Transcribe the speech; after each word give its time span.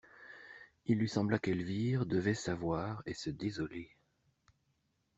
Il 0.87 0.97
lui 0.97 1.07
sembla 1.07 1.37
qu'Elvire 1.37 2.07
devait 2.07 2.33
savoir 2.33 3.03
et 3.05 3.13
se 3.13 3.29
désoler. 3.29 3.91